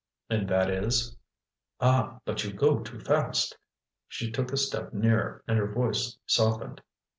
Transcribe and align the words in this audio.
"And 0.31 0.47
that 0.49 0.67
is?" 0.67 1.15
"Ah! 1.79 2.19
but 2.25 2.43
you 2.43 2.51
go 2.51 2.79
too 2.79 2.99
fast!" 2.99 3.55
She 4.07 4.31
took 4.31 4.51
a 4.51 4.57
step 4.57 4.93
nearer 4.95 5.43
and 5.47 5.59
her 5.59 5.71
voice 5.71 6.17
softened. 6.25 6.81